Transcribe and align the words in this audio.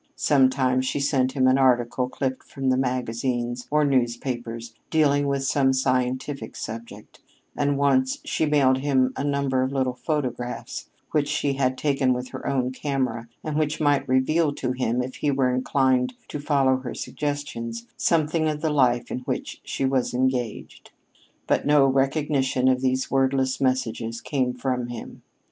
Sometimes 0.15 0.87
she 0.87 0.99
sent 0.99 1.33
him 1.33 1.45
an 1.45 1.59
article 1.59 2.09
clipped 2.09 2.41
from 2.49 2.69
the 2.71 2.75
magazines 2.75 3.67
or 3.69 3.85
newspapers 3.85 4.73
dealing 4.89 5.27
with 5.27 5.43
some 5.43 5.73
scientific 5.73 6.55
subject, 6.55 7.19
and 7.55 7.77
once 7.77 8.17
she 8.25 8.47
mailed 8.47 8.79
him 8.79 9.13
a 9.15 9.23
number 9.23 9.61
of 9.61 9.71
little 9.71 9.93
photographs 9.93 10.89
which 11.11 11.27
she 11.27 11.53
had 11.53 11.77
taken 11.77 12.13
with 12.13 12.29
her 12.29 12.47
own 12.47 12.71
camera 12.71 13.27
and 13.43 13.57
which 13.59 13.79
might 13.79 14.09
reveal 14.09 14.51
to 14.55 14.71
him, 14.71 15.03
if 15.03 15.17
he 15.17 15.29
were 15.29 15.53
inclined 15.53 16.15
to 16.29 16.39
follow 16.39 16.77
their 16.77 16.95
suggestions, 16.95 17.85
something 17.95 18.47
of 18.49 18.61
the 18.61 18.71
life 18.71 19.11
in 19.11 19.19
which 19.25 19.61
she 19.63 19.85
was 19.85 20.15
engaged. 20.15 20.89
But 21.45 21.67
no 21.67 21.85
recognition 21.85 22.67
of 22.69 22.81
these 22.81 23.11
wordless 23.11 23.61
messages 23.61 24.19
came 24.19 24.51
from 24.55 24.87
him. 24.87 25.21